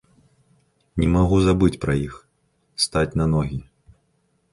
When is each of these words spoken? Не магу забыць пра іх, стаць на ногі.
Не 1.01 1.09
магу 1.15 1.37
забыць 1.47 1.77
пра 1.83 1.93
іх, 2.07 2.13
стаць 2.87 3.17
на 3.21 3.25
ногі. 3.35 3.59